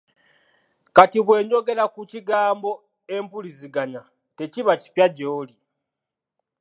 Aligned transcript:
Kati 0.95 1.19
bwe 1.25 1.37
njogera 1.45 1.85
ku 1.93 2.01
kigambo 2.11 2.71
empuliziganya 3.17 4.01
tekiba 4.37 4.73
kipya 4.81 5.07
gy’oli. 5.15 5.55